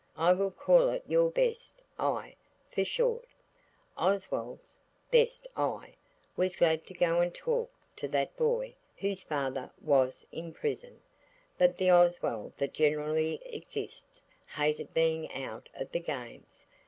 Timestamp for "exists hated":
13.45-14.91